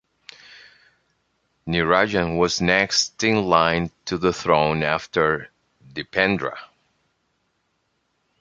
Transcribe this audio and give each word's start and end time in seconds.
Nirajan 1.67 2.39
was 2.39 2.59
next 2.59 3.23
in 3.23 3.43
line 3.45 3.91
to 4.05 4.17
the 4.17 4.33
throne 4.33 4.81
after 4.81 5.51
Dipendra. 5.93 6.57